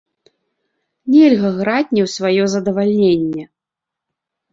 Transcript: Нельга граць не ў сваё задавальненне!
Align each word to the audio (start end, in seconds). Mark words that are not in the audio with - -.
Нельга 1.15 1.51
граць 1.59 1.91
не 1.97 2.01
ў 2.07 2.13
сваё 2.15 2.43
задавальненне! 2.53 3.43